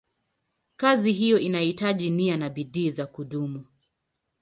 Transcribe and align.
Kazi 0.75 1.11
hiyo 1.11 1.39
inahitaji 1.39 2.09
nia 2.09 2.37
na 2.37 2.49
bidii 2.49 2.91
za 2.91 3.05
kudumu. 3.05 3.65